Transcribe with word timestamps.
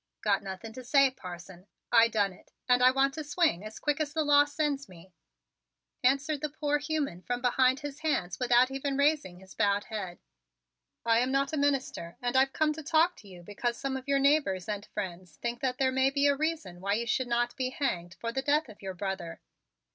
"Got 0.23 0.41
nothing 0.41 0.73
to 0.73 0.83
say, 0.83 1.11
parson. 1.11 1.67
I 1.91 2.07
done 2.07 2.33
it 2.33 2.51
and 2.67 2.81
I 2.81 2.89
want 2.89 3.13
to 3.13 3.23
swing 3.23 3.63
as 3.63 3.77
quick 3.77 3.99
as 4.01 4.13
the 4.13 4.23
law 4.23 4.45
sends 4.45 4.89
me," 4.89 5.13
answered 6.03 6.41
the 6.41 6.49
poor 6.49 6.79
human 6.79 7.21
from 7.21 7.39
behind 7.39 7.81
his 7.81 7.99
hands 7.99 8.39
without 8.39 8.71
even 8.71 8.97
raising 8.97 9.37
his 9.41 9.53
bowed 9.53 9.83
head. 9.83 10.17
"I 11.05 11.19
am 11.19 11.31
not 11.31 11.53
a 11.53 11.57
minister, 11.57 12.17
and 12.19 12.35
I've 12.35 12.51
come 12.51 12.73
to 12.73 12.83
talk 12.83 13.15
to 13.17 13.27
you 13.27 13.43
because 13.43 13.77
some 13.77 13.95
of 13.95 14.07
your 14.07 14.17
neighbors 14.17 14.67
and 14.67 14.87
friends 14.87 15.37
think 15.37 15.59
that 15.59 15.77
there 15.77 15.91
may 15.91 16.09
be 16.09 16.25
a 16.25 16.35
reason 16.35 16.81
why 16.81 16.93
you 16.93 17.05
should 17.05 17.27
not 17.27 17.55
be 17.55 17.69
hanged 17.69 18.15
for 18.19 18.31
the 18.31 18.41
death 18.41 18.69
of 18.69 18.81
your 18.81 18.95
brother. 18.95 19.39